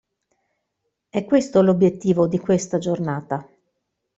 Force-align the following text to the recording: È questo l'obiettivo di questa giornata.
È 1.09 1.25
questo 1.25 1.61
l'obiettivo 1.61 2.25
di 2.25 2.39
questa 2.39 2.79
giornata. 2.79 3.47